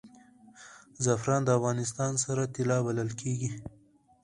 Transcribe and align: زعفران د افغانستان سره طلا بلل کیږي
زعفران 1.03 1.41
د 1.45 1.49
افغانستان 1.59 2.11
سره 2.23 2.43
طلا 2.55 2.77
بلل 2.85 3.09
کیږي 3.21 3.51